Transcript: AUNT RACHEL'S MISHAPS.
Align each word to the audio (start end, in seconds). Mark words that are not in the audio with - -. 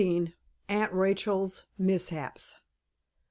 AUNT 0.67 0.91
RACHEL'S 0.91 1.65
MISHAPS. 1.77 2.55